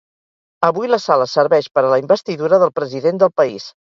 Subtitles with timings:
[0.69, 3.69] Avui la sala serveix per a la investidura del President del País.